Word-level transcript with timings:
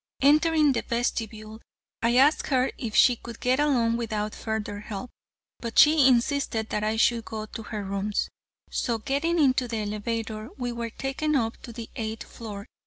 Entering 0.23 0.71
the 0.71 0.81
vestibule, 0.81 1.61
I 2.01 2.15
asked 2.17 2.47
her 2.47 2.71
if 2.79 2.95
she 2.95 3.15
could 3.17 3.39
get 3.39 3.59
along 3.59 3.97
without 3.97 4.33
further 4.33 4.79
help, 4.79 5.11
but 5.59 5.77
she 5.77 6.07
insisted 6.07 6.69
that 6.69 6.83
I 6.83 6.95
should 6.97 7.23
go 7.25 7.45
to 7.45 7.61
her 7.61 7.83
rooms, 7.85 8.27
so 8.71 8.97
getting 8.97 9.37
into 9.37 9.67
the 9.67 9.77
elevator 9.77 10.49
we 10.57 10.71
were 10.71 10.89
taken 10.89 11.35
up 11.35 11.57
to 11.57 11.71
the 11.71 11.91
eighth 11.95 12.23
floor. 12.23 12.65